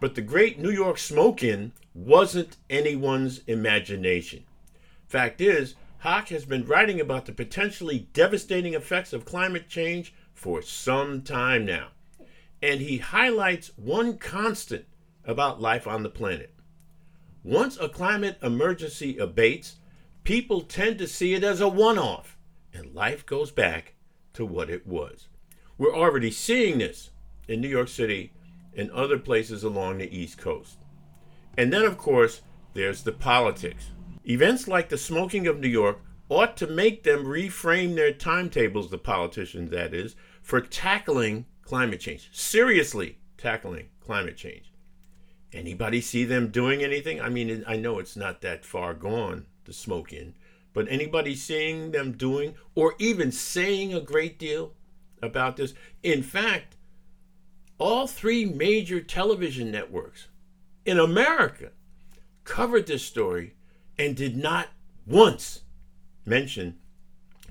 but 0.00 0.14
the 0.14 0.22
great 0.22 0.58
New 0.58 0.70
York 0.70 0.98
smoke 0.98 1.42
in 1.42 1.72
wasn't 1.94 2.56
anyone's 2.68 3.40
imagination. 3.46 4.44
Fact 5.06 5.40
is, 5.40 5.74
Haque 5.98 6.28
has 6.28 6.44
been 6.44 6.66
writing 6.66 7.00
about 7.00 7.26
the 7.26 7.32
potentially 7.32 8.08
devastating 8.12 8.74
effects 8.74 9.12
of 9.12 9.24
climate 9.24 9.68
change 9.68 10.12
for 10.32 10.60
some 10.60 11.22
time 11.22 11.64
now, 11.64 11.88
and 12.62 12.80
he 12.80 12.98
highlights 12.98 13.72
one 13.76 14.18
constant 14.18 14.86
about 15.24 15.60
life 15.60 15.86
on 15.86 16.02
the 16.02 16.08
planet. 16.08 16.54
Once 17.42 17.76
a 17.78 17.88
climate 17.88 18.38
emergency 18.42 19.18
abates, 19.18 19.76
people 20.24 20.62
tend 20.62 20.98
to 20.98 21.06
see 21.06 21.34
it 21.34 21.44
as 21.44 21.60
a 21.60 21.68
one 21.68 21.98
off, 21.98 22.38
and 22.72 22.94
life 22.94 23.26
goes 23.26 23.50
back 23.50 23.94
to 24.32 24.46
what 24.46 24.70
it 24.70 24.86
was. 24.86 25.28
We're 25.76 25.94
already 25.94 26.30
seeing 26.30 26.78
this 26.78 27.10
in 27.48 27.60
New 27.60 27.68
York 27.68 27.88
City 27.88 28.32
and 28.76 28.90
other 28.90 29.18
places 29.18 29.62
along 29.62 29.98
the 29.98 30.16
East 30.16 30.38
Coast. 30.38 30.78
And 31.56 31.72
then, 31.72 31.84
of 31.84 31.98
course, 31.98 32.42
there's 32.72 33.02
the 33.02 33.12
politics. 33.12 33.90
Events 34.24 34.66
like 34.66 34.88
the 34.88 34.98
smoking 34.98 35.46
of 35.46 35.60
New 35.60 35.68
York 35.68 36.00
ought 36.28 36.56
to 36.56 36.66
make 36.66 37.02
them 37.02 37.24
reframe 37.24 37.94
their 37.94 38.12
timetables, 38.12 38.90
the 38.90 38.98
politicians, 38.98 39.70
that 39.70 39.92
is, 39.92 40.16
for 40.42 40.60
tackling 40.60 41.46
climate 41.64 42.00
change, 42.00 42.28
seriously 42.32 43.18
tackling 43.38 43.88
climate 44.00 44.36
change. 44.36 44.72
Anybody 45.52 46.00
see 46.00 46.24
them 46.24 46.48
doing 46.48 46.82
anything? 46.82 47.20
I 47.20 47.28
mean, 47.28 47.64
I 47.66 47.76
know 47.76 47.98
it's 47.98 48.16
not 48.16 48.40
that 48.40 48.64
far 48.64 48.92
gone, 48.92 49.46
the 49.64 49.72
smoke 49.72 50.12
in, 50.12 50.34
but 50.72 50.86
anybody 50.88 51.34
seeing 51.34 51.92
them 51.92 52.12
doing 52.12 52.54
or 52.74 52.94
even 52.98 53.30
saying 53.30 53.94
a 53.94 54.00
great 54.00 54.38
deal 54.38 54.72
about 55.22 55.56
this? 55.56 55.74
In 56.02 56.22
fact, 56.22 56.76
all 57.78 58.06
three 58.06 58.44
major 58.44 59.00
television 59.00 59.70
networks 59.70 60.28
in 60.84 60.98
America 60.98 61.70
covered 62.42 62.86
this 62.86 63.04
story 63.04 63.54
and 63.98 64.16
did 64.16 64.36
not 64.36 64.68
once 65.06 65.62
mention 66.26 66.78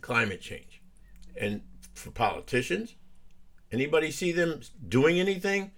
climate 0.01 0.41
change. 0.41 0.82
And 1.39 1.62
for 1.93 2.12
politicians, 2.12 2.96
anybody 3.74 4.12
see 4.12 4.32
them 4.32 4.62
doing 4.88 5.20
anything? 5.20 5.72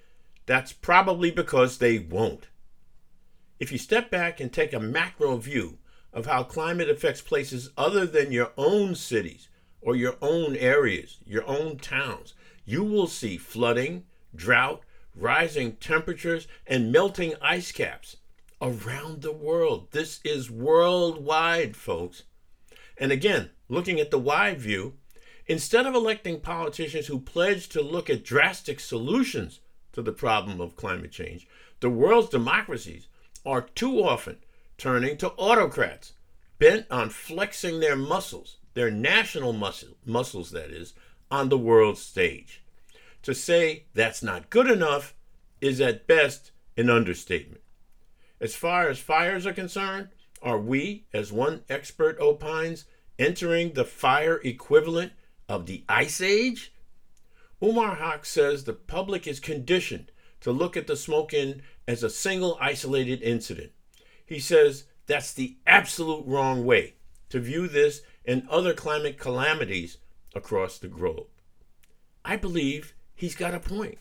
That's 0.45 0.73
probably 0.73 1.31
because 1.31 1.77
they 1.77 1.97
won't. 1.99 2.47
If 3.59 3.71
you 3.71 3.77
step 3.77 4.11
back 4.11 4.39
and 4.39 4.51
take 4.51 4.73
a 4.73 4.79
macro 4.79 5.37
view 5.37 5.77
of 6.13 6.25
how 6.25 6.43
climate 6.43 6.89
affects 6.89 7.21
places 7.21 7.71
other 7.77 8.05
than 8.05 8.31
your 8.31 8.51
own 8.57 8.95
cities 8.95 9.49
or 9.81 9.95
your 9.95 10.15
own 10.21 10.55
areas, 10.55 11.17
your 11.25 11.47
own 11.47 11.77
towns, 11.77 12.33
you 12.65 12.83
will 12.83 13.07
see 13.07 13.37
flooding, 13.37 14.05
drought, 14.35 14.81
rising 15.15 15.73
temperatures, 15.77 16.47
and 16.67 16.91
melting 16.91 17.33
ice 17.41 17.71
caps 17.71 18.17
around 18.61 19.21
the 19.21 19.31
world. 19.31 19.91
This 19.91 20.19
is 20.23 20.51
worldwide, 20.51 21.75
folks. 21.75 22.23
And 22.97 23.11
again, 23.11 23.51
looking 23.69 23.99
at 23.99 24.11
the 24.11 24.19
wide 24.19 24.59
view, 24.59 24.95
instead 25.47 25.85
of 25.85 25.95
electing 25.95 26.39
politicians 26.39 27.07
who 27.07 27.19
pledge 27.19 27.69
to 27.69 27.81
look 27.81 28.09
at 28.09 28.23
drastic 28.23 28.79
solutions 28.79 29.59
to 29.93 30.01
the 30.01 30.11
problem 30.11 30.59
of 30.59 30.75
climate 30.75 31.11
change, 31.11 31.47
the 31.79 31.89
world's 31.89 32.29
democracies 32.29 33.07
are 33.45 33.61
too 33.61 34.03
often 34.03 34.37
turning 34.77 35.17
to 35.17 35.31
autocrats 35.31 36.13
bent 36.57 36.85
on 36.89 37.09
flexing 37.09 37.79
their 37.79 37.95
muscles, 37.95 38.57
their 38.73 38.91
national 38.91 39.53
muscle, 39.53 39.97
muscles, 40.05 40.51
that 40.51 40.69
is, 40.69 40.93
on 41.29 41.49
the 41.49 41.57
world 41.57 41.97
stage. 41.97 42.63
To 43.23 43.33
say 43.33 43.85
that's 43.93 44.23
not 44.23 44.49
good 44.49 44.69
enough 44.69 45.15
is 45.61 45.81
at 45.81 46.07
best 46.07 46.51
an 46.77 46.89
understatement. 46.89 47.61
As 48.39 48.55
far 48.55 48.89
as 48.89 48.99
fires 48.99 49.45
are 49.45 49.53
concerned, 49.53 50.09
are 50.41 50.59
we, 50.59 51.05
as 51.13 51.31
one 51.31 51.63
expert 51.69 52.19
opines, 52.19 52.85
entering 53.17 53.73
the 53.73 53.85
fire 53.85 54.39
equivalent 54.43 55.13
of 55.47 55.65
the 55.65 55.83
Ice 55.87 56.21
Age? 56.21 56.73
Umair 57.61 57.97
Haque 57.97 58.25
says 58.25 58.63
the 58.63 58.73
public 58.73 59.27
is 59.27 59.39
conditioned 59.39 60.11
to 60.41 60.51
look 60.51 60.75
at 60.77 60.87
the 60.87 60.95
smoke 60.95 61.33
in 61.33 61.61
as 61.87 62.03
a 62.03 62.09
single 62.09 62.57
isolated 62.61 63.21
incident. 63.21 63.71
He 64.25 64.39
says 64.39 64.85
that's 65.07 65.33
the 65.33 65.57
absolute 65.65 66.25
wrong 66.25 66.65
way 66.65 66.95
to 67.29 67.39
view 67.39 67.67
this 67.67 68.01
and 68.25 68.47
other 68.49 68.73
climate 68.73 69.19
calamities 69.19 69.97
across 70.33 70.77
the 70.77 70.87
globe. 70.87 71.27
I 72.23 72.35
believe 72.35 72.93
he's 73.13 73.35
got 73.35 73.53
a 73.53 73.59
point. 73.59 73.99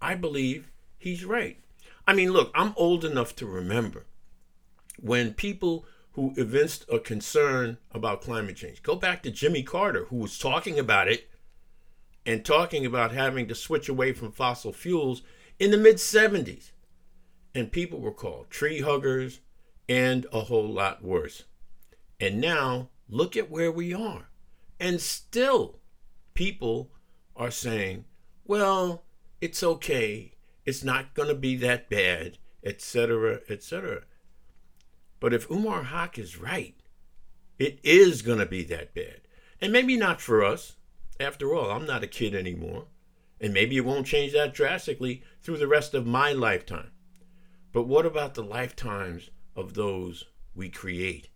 I 0.00 0.14
believe 0.14 0.70
he's 0.96 1.24
right. 1.24 1.58
I 2.06 2.14
mean, 2.14 2.32
look, 2.32 2.50
I'm 2.54 2.72
old 2.76 3.04
enough 3.04 3.34
to 3.36 3.46
remember 3.46 4.06
when 5.00 5.34
people 5.34 5.84
who 6.18 6.34
evinced 6.36 6.84
a 6.90 6.98
concern 6.98 7.78
about 7.92 8.20
climate 8.20 8.56
change 8.56 8.82
go 8.82 8.96
back 8.96 9.22
to 9.22 9.30
Jimmy 9.30 9.62
Carter, 9.62 10.06
who 10.06 10.16
was 10.16 10.36
talking 10.36 10.76
about 10.76 11.06
it 11.06 11.30
and 12.26 12.44
talking 12.44 12.84
about 12.84 13.12
having 13.12 13.46
to 13.46 13.54
switch 13.54 13.88
away 13.88 14.12
from 14.12 14.32
fossil 14.32 14.72
fuels 14.72 15.22
in 15.60 15.70
the 15.70 15.76
mid 15.76 15.94
70s. 15.94 16.72
And 17.54 17.70
people 17.70 18.00
were 18.00 18.10
called 18.10 18.50
tree 18.50 18.80
huggers 18.80 19.38
and 19.88 20.26
a 20.32 20.40
whole 20.40 20.68
lot 20.68 21.04
worse. 21.04 21.44
And 22.18 22.40
now 22.40 22.88
look 23.08 23.36
at 23.36 23.48
where 23.48 23.70
we 23.70 23.94
are. 23.94 24.28
And 24.80 25.00
still, 25.00 25.78
people 26.34 26.90
are 27.36 27.52
saying, 27.52 28.06
well, 28.44 29.04
it's 29.40 29.62
okay. 29.62 30.32
It's 30.66 30.82
not 30.82 31.14
going 31.14 31.28
to 31.28 31.36
be 31.36 31.54
that 31.58 31.88
bad, 31.88 32.38
etc., 32.64 33.38
etc. 33.48 34.02
But 35.20 35.34
if 35.34 35.48
Umair 35.48 35.86
Haque 35.86 36.18
is 36.18 36.38
right, 36.38 36.74
it 37.58 37.80
is 37.82 38.22
going 38.22 38.38
to 38.38 38.46
be 38.46 38.62
that 38.64 38.94
bad. 38.94 39.22
And 39.60 39.72
maybe 39.72 39.96
not 39.96 40.20
for 40.20 40.44
us. 40.44 40.76
After 41.18 41.54
all, 41.54 41.70
I'm 41.70 41.86
not 41.86 42.04
a 42.04 42.08
kid 42.08 42.34
anymore. 42.34 42.86
And 43.40 43.52
maybe 43.52 43.76
it 43.76 43.84
won't 43.84 44.06
change 44.06 44.32
that 44.32 44.54
drastically 44.54 45.22
through 45.42 45.58
the 45.58 45.66
rest 45.66 45.94
of 45.94 46.06
my 46.06 46.32
lifetime. 46.32 46.90
But 47.72 47.84
what 47.84 48.06
about 48.06 48.34
the 48.34 48.42
lifetimes 48.42 49.30
of 49.56 49.74
those 49.74 50.24
we 50.54 50.68
create? 50.68 51.28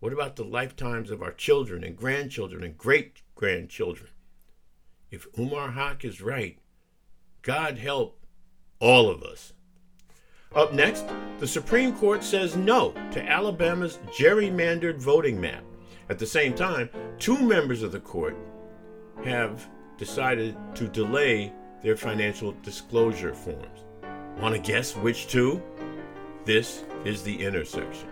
What 0.00 0.12
about 0.12 0.36
the 0.36 0.44
lifetimes 0.44 1.10
of 1.10 1.22
our 1.22 1.32
children 1.32 1.82
and 1.82 1.96
grandchildren 1.96 2.62
and 2.62 2.76
great 2.76 3.22
grandchildren? 3.34 4.10
If 5.10 5.30
Umair 5.32 5.74
Haque 5.74 6.04
is 6.04 6.20
right, 6.20 6.58
God 7.42 7.78
help 7.78 8.24
all 8.80 9.08
of 9.08 9.22
us. 9.22 9.52
Up 10.54 10.72
next, 10.72 11.04
the 11.40 11.48
Supreme 11.48 11.92
Court 11.96 12.22
says 12.22 12.54
no 12.56 12.92
to 13.10 13.28
Alabama's 13.28 13.98
gerrymandered 14.16 14.98
voting 14.98 15.40
map. 15.40 15.64
At 16.08 16.20
the 16.20 16.26
same 16.26 16.54
time, 16.54 16.88
two 17.18 17.36
members 17.36 17.82
of 17.82 17.90
the 17.90 17.98
court 17.98 18.36
have 19.24 19.68
decided 19.98 20.56
to 20.76 20.86
delay 20.86 21.52
their 21.82 21.96
financial 21.96 22.54
disclosure 22.62 23.34
forms. 23.34 23.84
Want 24.38 24.54
to 24.54 24.60
guess 24.60 24.94
which 24.94 25.26
two? 25.26 25.60
This 26.44 26.84
is 27.04 27.24
The 27.24 27.42
Intersection. 27.42 28.08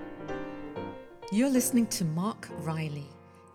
You're 1.31 1.49
listening 1.49 1.87
to 1.89 2.05
Mark 2.05 2.49
Riley. 2.59 3.07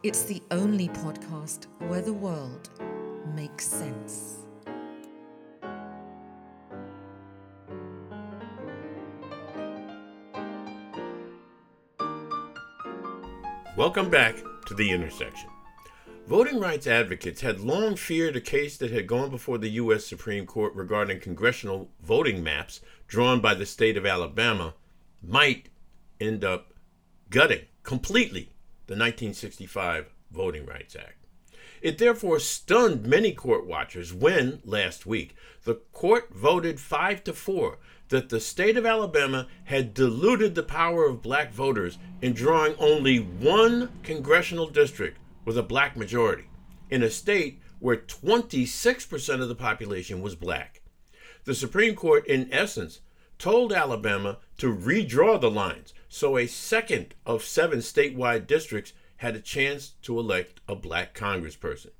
It's 0.04 0.24
the 0.24 0.42
only 0.52 0.88
podcast 0.90 1.66
where 1.90 2.02
the 2.02 2.14
world 2.14 2.70
makes 3.36 3.68
sense. 3.68 4.47
Welcome 13.78 14.10
back 14.10 14.38
to 14.66 14.74
The 14.74 14.90
Intersection. 14.90 15.52
Voting 16.26 16.60
rights 16.60 16.88
advocates 16.88 17.42
had 17.42 17.60
long 17.60 17.96
feared 17.96 18.36
a 18.36 18.42
case 18.42 18.76
that 18.78 18.90
had 18.90 19.06
gone 19.06 19.30
before 19.30 19.60
the 19.60 19.70
U.S. 19.70 20.04
Supreme 20.04 20.48
Court 20.48 20.74
regarding 20.74 21.20
congressional 21.20 21.92
voting 22.02 22.44
maps 22.44 22.82
drawn 23.08 23.40
by 23.40 23.54
the 23.54 23.68
state 23.68 23.96
of 23.96 24.04
Alabama 24.04 24.74
might 25.22 25.70
end 26.20 26.44
up 26.44 26.74
gutting 27.30 27.66
completely 27.84 28.50
the 28.88 28.94
1965 28.94 30.08
Voting 30.32 30.66
Rights 30.66 30.96
Act. 30.96 31.28
It 31.80 32.00
therefore 32.00 32.40
stunned 32.40 33.06
many 33.06 33.32
court 33.32 33.68
watchers 33.68 34.12
when, 34.12 34.60
last 34.66 35.06
week, 35.06 35.36
the 35.66 35.76
court 35.76 36.34
voted 36.34 36.80
5 36.80 37.24
to 37.26 37.34
4 37.34 37.78
that 38.10 38.30
the 38.30 38.40
state 38.40 38.78
of 38.78 38.86
Alabama 38.86 39.48
had 39.66 39.94
diluted 39.94 40.56
the 40.56 40.64
power 40.64 41.06
of 41.06 41.22
black 41.22 41.52
voters 41.52 41.98
in 42.22 42.34
drawing 42.34 42.76
only 42.80 43.18
one 43.18 43.90
congressional 44.04 44.68
district 44.68 45.18
with 45.46 45.58
a 45.58 45.64
black 45.64 45.98
majority 45.98 46.46
in 46.90 47.04
a 47.04 47.10
state 47.10 47.60
where 47.80 47.98
26% 47.98 49.42
of 49.42 49.50
the 49.50 49.56
population 49.56 50.22
was 50.22 50.36
black. 50.36 50.82
The 51.44 51.56
Supreme 51.56 51.96
Court, 51.96 52.26
in 52.28 52.52
essence, 52.52 53.02
told 53.38 53.72
Alabama 53.72 54.38
to 54.58 54.76
redraw 54.76 55.40
the 55.40 55.52
lines 55.52 55.94
so 56.10 56.38
a 56.38 56.48
second 56.48 57.14
of 57.26 57.44
seven 57.44 57.80
statewide 57.80 58.48
districts 58.48 58.94
had 59.18 59.36
a 59.36 59.42
chance 59.42 59.94
to 60.04 60.18
elect 60.18 60.60
a 60.68 60.76
black 60.76 61.14
congressperson. 61.14 61.92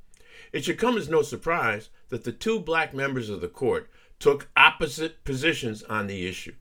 It 0.52 0.64
should 0.64 0.78
come 0.78 0.98
as 0.98 1.10
no 1.10 1.22
surprise 1.22 1.90
that 2.10 2.24
the 2.24 2.32
two 2.32 2.60
black 2.60 2.94
members 2.94 3.30
of 3.30 3.42
the 3.42 3.48
court 3.48 3.90
took 4.20 4.50
opposite 4.56 5.24
positions 5.24 5.84
on 5.84 6.08
the 6.08 6.28
issue. 6.28 6.54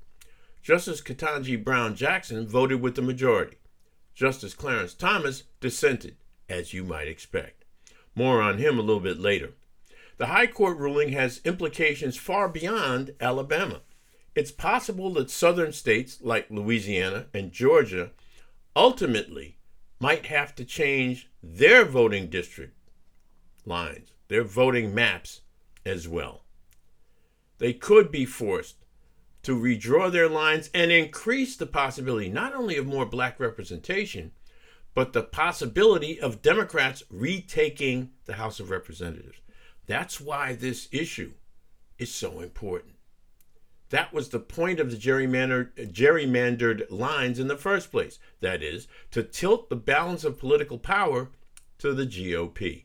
Justice 0.62 1.00
Ketanji 1.00 1.62
Brown 1.62 1.94
Jackson 1.94 2.46
voted 2.46 2.80
with 2.80 2.96
the 2.96 3.02
majority. 3.02 3.56
Justice 4.14 4.54
Clarence 4.54 4.94
Thomas 4.94 5.44
dissented 5.60 6.16
as 6.48 6.72
you 6.72 6.84
might 6.84 7.08
expect. 7.08 7.64
More 8.14 8.40
on 8.40 8.58
him 8.58 8.78
a 8.78 8.82
little 8.82 9.00
bit 9.00 9.18
later. 9.18 9.52
The 10.16 10.26
High 10.26 10.46
Court 10.46 10.78
ruling 10.78 11.10
has 11.10 11.42
implications 11.44 12.16
far 12.16 12.48
beyond 12.48 13.14
Alabama. 13.20 13.82
It's 14.34 14.50
possible 14.50 15.12
that 15.14 15.30
southern 15.30 15.72
states 15.72 16.18
like 16.22 16.50
Louisiana 16.50 17.26
and 17.34 17.52
Georgia 17.52 18.10
ultimately 18.74 19.58
might 20.00 20.26
have 20.26 20.54
to 20.56 20.64
change 20.64 21.30
their 21.42 21.84
voting 21.84 22.28
district 22.28 22.74
lines, 23.64 24.12
their 24.28 24.44
voting 24.44 24.94
maps 24.94 25.42
as 25.84 26.08
well. 26.08 26.45
They 27.58 27.72
could 27.72 28.10
be 28.10 28.24
forced 28.24 28.76
to 29.42 29.56
redraw 29.56 30.10
their 30.10 30.28
lines 30.28 30.70
and 30.74 30.90
increase 30.90 31.56
the 31.56 31.66
possibility 31.66 32.28
not 32.28 32.54
only 32.54 32.76
of 32.76 32.86
more 32.86 33.06
black 33.06 33.38
representation, 33.38 34.32
but 34.94 35.12
the 35.12 35.22
possibility 35.22 36.20
of 36.20 36.42
Democrats 36.42 37.02
retaking 37.10 38.10
the 38.24 38.34
House 38.34 38.58
of 38.60 38.70
Representatives. 38.70 39.38
That's 39.86 40.20
why 40.20 40.54
this 40.54 40.88
issue 40.90 41.32
is 41.98 42.12
so 42.12 42.40
important. 42.40 42.94
That 43.90 44.12
was 44.12 44.30
the 44.30 44.40
point 44.40 44.80
of 44.80 44.90
the 44.90 44.96
gerrymandered, 44.96 45.92
gerrymandered 45.92 46.90
lines 46.90 47.38
in 47.38 47.46
the 47.46 47.56
first 47.56 47.92
place. 47.92 48.18
That 48.40 48.62
is, 48.62 48.88
to 49.12 49.22
tilt 49.22 49.68
the 49.68 49.76
balance 49.76 50.24
of 50.24 50.40
political 50.40 50.78
power 50.78 51.30
to 51.78 51.94
the 51.94 52.06
GOP. 52.06 52.84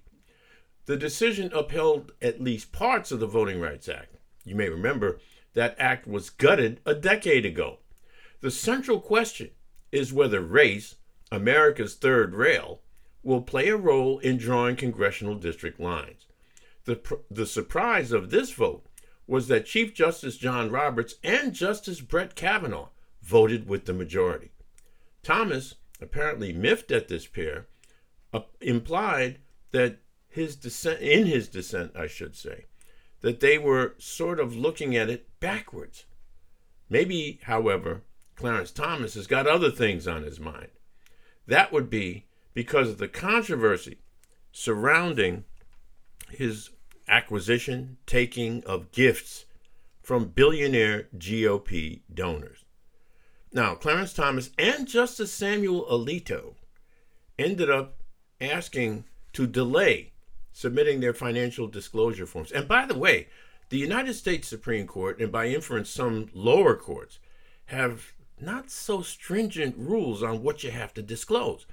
The 0.86 0.98
decision 0.98 1.52
upheld 1.54 2.12
at 2.22 2.42
least 2.42 2.72
parts 2.72 3.12
of 3.12 3.20
the 3.20 3.28
Voting 3.28 3.60
Rights 3.60 3.90
Act. 3.90 4.11
You 4.44 4.56
may 4.56 4.70
remember 4.70 5.20
that 5.54 5.76
act 5.78 6.08
was 6.08 6.30
gutted 6.30 6.80
a 6.86 6.94
decade 6.94 7.46
ago. 7.46 7.80
The 8.40 8.52
central 8.52 9.00
question 9.00 9.52
is 9.92 10.14
whether 10.14 10.42
race 10.42 10.96
America's 11.32 11.96
third 11.96 12.36
rail, 12.36 12.82
will 13.24 13.42
play 13.42 13.70
a 13.70 13.78
role 13.78 14.20
in 14.20 14.38
drawing 14.38 14.76
congressional 14.76 15.36
district 15.36 15.80
lines. 15.80 16.26
The, 16.86 17.00
the 17.30 17.46
surprise 17.46 18.12
of 18.12 18.30
this 18.30 18.52
vote 18.52 18.86
was 19.28 19.48
that 19.48 19.66
Chief 19.66 19.94
Justice 19.94 20.38
John 20.38 20.70
Roberts 20.70 21.16
and 21.24 21.54
Justice 21.54 22.02
Brett 22.02 22.36
Kavanaugh 22.36 22.90
voted 23.22 23.68
with 23.68 23.86
the 23.86 23.94
majority. 23.94 24.52
Thomas, 25.24 25.76
apparently 26.02 26.52
miffed 26.52 26.92
at 26.92 27.08
this 27.08 27.28
pair, 27.28 27.68
uh, 28.34 28.42
implied 28.60 29.40
that 29.72 30.00
his 30.28 30.56
dissent, 30.56 31.00
in 31.02 31.28
his 31.28 31.48
dissent, 31.48 31.96
I 31.96 32.08
should 32.08 32.36
say, 32.36 32.66
that 33.22 33.40
they 33.40 33.58
were 33.58 33.96
sort 33.98 34.40
of 34.40 34.56
looking 34.56 34.96
at 34.96 35.10
it 35.10 35.28
backwards. 35.40 36.06
Maybe, 36.90 37.40
however, 37.44 38.02
Clarence 38.36 38.72
Thomas 38.72 39.14
has 39.14 39.28
got 39.28 39.48
other 39.48 39.72
things 39.72 40.08
on 40.08 40.24
his 40.24 40.40
mind. 40.40 40.70
That 41.48 41.72
would 41.72 41.90
be 41.90 42.26
because 42.54 42.90
of 42.90 42.98
the 42.98 43.08
controversy 43.08 44.00
surrounding 44.52 45.46
his 46.30 46.72
acquisition, 47.08 47.98
taking 48.06 48.64
of 48.66 48.92
gifts 48.92 49.46
from 50.02 50.30
billionaire 50.30 51.08
GOP 51.18 52.02
donors. 52.14 52.66
Now, 53.54 53.76
Clarence 53.76 54.14
Thomas 54.14 54.50
and 54.58 54.88
Justice 54.88 55.32
Samuel 55.32 55.86
Alito 55.86 56.56
ended 57.38 57.70
up 57.70 58.02
asking 58.40 59.06
to 59.34 59.46
delay 59.46 60.14
submitting 60.54 61.00
their 61.00 61.14
financial 61.14 61.68
disclosure 61.68 62.26
forms. 62.26 62.52
And 62.52 62.68
by 62.68 62.86
the 62.86 62.98
way, 62.98 63.28
the 63.70 63.78
United 63.78 64.16
States 64.16 64.48
Supreme 64.48 64.86
Court, 64.86 65.20
and 65.20 65.32
by 65.32 65.48
inference, 65.48 65.90
some 65.90 66.30
lower 66.34 66.76
courts, 66.76 67.20
have 67.66 68.14
not 68.40 68.70
so 68.70 69.02
stringent 69.02 69.78
rules 69.78 70.22
on 70.22 70.44
what 70.44 70.64
you 70.64 70.72
have 70.72 70.94
to 70.96 71.02
disclose. 71.02 71.66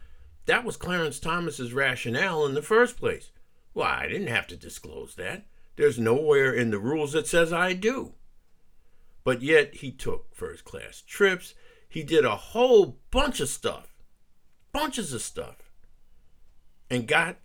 That 0.47 0.65
was 0.65 0.77
Clarence 0.77 1.19
Thomas's 1.19 1.73
rationale 1.73 2.47
in 2.47 2.55
the 2.55 2.63
first 2.63 2.97
place. 2.97 3.31
Well, 3.75 3.87
I 3.87 4.07
didn't 4.07 4.29
have 4.29 4.47
to 4.49 4.57
disclose 4.57 5.15
that. 5.17 5.47
There's 5.77 5.99
nowhere 5.99 6.53
in 6.53 6.71
the 6.71 6.79
rules 6.79 7.13
that 7.13 7.27
says 7.27 7.53
I 7.53 7.73
do. 7.73 8.15
But 9.25 9.43
yet 9.43 9.77
he 9.77 9.91
took 9.91 10.35
first 10.35 10.65
class 10.65 11.03
trips. 11.07 11.55
He 11.89 12.03
did 12.03 12.25
a 12.25 12.37
whole 12.37 12.99
bunch 13.11 13.41
of 13.41 13.49
stuff, 13.49 13.95
bunches 14.73 15.13
of 15.13 15.23
stuff, 15.23 15.71
and 16.91 17.07
got 17.07 17.37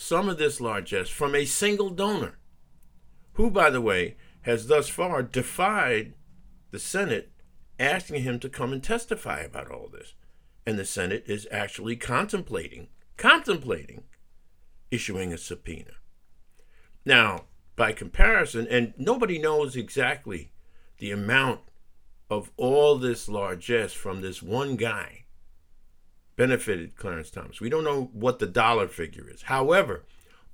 some 0.00 0.30
of 0.30 0.38
this 0.38 0.62
largesse 0.62 1.10
from 1.10 1.34
a 1.34 1.44
single 1.44 1.90
donor, 1.90 2.38
who, 3.34 3.50
by 3.50 3.68
the 3.68 3.82
way, 3.82 4.16
has 4.42 4.66
thus 4.66 4.88
far 4.88 5.22
defied 5.22 6.14
the 6.70 6.78
Senate 6.78 7.30
asking 7.78 8.22
him 8.22 8.38
to 8.40 8.48
come 8.48 8.72
and 8.72 8.82
testify 8.82 9.40
about 9.40 9.70
all 9.70 9.88
this. 9.92 10.14
And 10.66 10.78
the 10.78 10.86
Senate 10.86 11.24
is 11.26 11.46
actually 11.50 11.96
contemplating, 11.96 12.88
contemplating 13.18 14.04
issuing 14.90 15.34
a 15.34 15.38
subpoena. 15.38 15.92
Now, 17.04 17.44
by 17.76 17.92
comparison, 17.92 18.66
and 18.68 18.94
nobody 18.96 19.38
knows 19.38 19.76
exactly 19.76 20.50
the 20.96 21.10
amount 21.10 21.60
of 22.30 22.50
all 22.56 22.96
this 22.96 23.28
largesse 23.28 23.92
from 23.92 24.22
this 24.22 24.42
one 24.42 24.76
guy 24.76 25.19
benefited 26.40 26.96
Clarence 26.96 27.30
Thomas. 27.30 27.60
We 27.60 27.68
don't 27.68 27.84
know 27.84 28.08
what 28.14 28.38
the 28.38 28.46
dollar 28.46 28.88
figure 28.88 29.28
is. 29.28 29.42
However, 29.42 30.06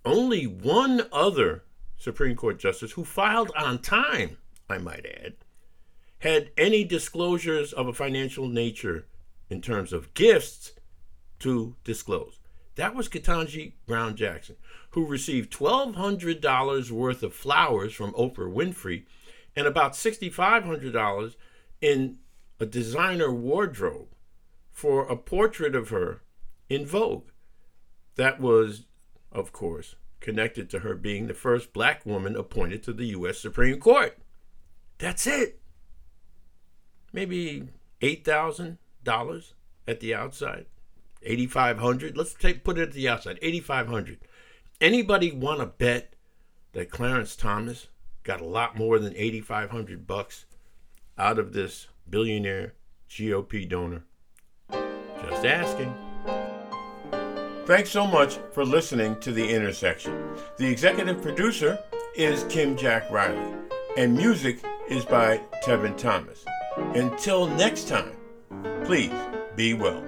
only 0.04 0.44
one 0.44 1.02
other 1.12 1.62
Supreme 1.96 2.34
Court 2.34 2.58
justice 2.58 2.90
who 2.90 3.04
filed 3.04 3.52
on 3.56 3.78
time, 3.78 4.36
I 4.68 4.78
might 4.78 5.06
add, 5.06 5.34
had 6.18 6.50
any 6.56 6.82
disclosures 6.82 7.72
of 7.72 7.86
a 7.86 7.92
financial 7.92 8.48
nature 8.48 9.06
in 9.48 9.60
terms 9.62 9.92
of 9.92 10.12
gifts 10.14 10.72
to 11.38 11.76
disclose. 11.84 12.40
That 12.74 12.96
was 12.96 13.08
Ketanji 13.08 13.74
Brown 13.86 14.16
Jackson, 14.16 14.56
who 14.90 15.06
received 15.06 15.52
$1,200 15.52 16.90
worth 16.90 17.22
of 17.22 17.32
flowers 17.32 17.94
from 17.94 18.10
Oprah 18.14 18.52
Winfrey 18.52 19.04
and 19.54 19.68
about 19.68 19.92
$6,500 19.92 21.36
in 21.80 22.18
a 22.58 22.66
designer 22.66 23.30
wardrobe 23.32 24.08
for 24.76 25.06
a 25.06 25.16
portrait 25.16 25.74
of 25.74 25.88
her 25.88 26.20
in 26.68 26.84
Vogue. 26.84 27.28
That 28.16 28.40
was, 28.40 28.86
of 29.32 29.52
course, 29.52 29.94
connected 30.20 30.68
to 30.70 30.80
her 30.80 30.94
being 30.94 31.26
the 31.26 31.34
first 31.34 31.72
black 31.72 32.04
woman 32.04 32.36
appointed 32.36 32.82
to 32.84 32.92
the 32.92 33.06
U.S. 33.06 33.38
Supreme 33.38 33.80
Court. 33.80 34.18
That's 34.98 35.26
it 35.26 35.60
maybe 37.16 37.66
eight 38.02 38.24
thousand 38.24 38.78
dollars 39.02 39.54
at 39.88 40.00
the 40.00 40.14
outside, 40.14 40.66
eighty 41.22 41.46
five 41.46 41.78
hundred. 41.78 42.16
Let's 42.16 42.34
take 42.34 42.62
put 42.62 42.78
it 42.78 42.82
at 42.82 42.92
the 42.92 43.08
outside, 43.08 43.38
eighty 43.42 43.60
five 43.60 43.88
hundred. 43.88 44.18
Anybody 44.80 45.32
want 45.32 45.60
to 45.60 45.66
bet 45.66 46.14
that 46.72 46.90
Clarence 46.90 47.34
Thomas 47.34 47.88
got 48.22 48.42
a 48.42 48.46
lot 48.46 48.76
more 48.76 48.98
than 48.98 49.16
eighty 49.16 49.40
five 49.40 49.70
hundred 49.70 50.06
bucks 50.06 50.44
out 51.18 51.38
of 51.38 51.52
this 51.54 51.88
billionaire 52.08 52.74
GOP 53.08 53.68
donor? 53.68 54.04
Just 55.22 55.44
asking. 55.44 55.94
Thanks 57.66 57.90
so 57.90 58.06
much 58.06 58.38
for 58.52 58.64
listening 58.64 59.18
to 59.20 59.32
The 59.32 59.48
Intersection. 59.48 60.28
The 60.56 60.66
executive 60.66 61.20
producer 61.20 61.78
is 62.14 62.44
Kim 62.44 62.76
Jack 62.76 63.10
Riley, 63.10 63.54
and 63.96 64.14
music 64.16 64.60
is 64.88 65.04
by 65.04 65.40
Tevin 65.64 65.96
Thomas. 65.96 66.44
Until 66.94 67.46
next 67.48 67.88
time, 67.88 68.16
please 68.84 69.12
be 69.56 69.74
well. 69.74 70.02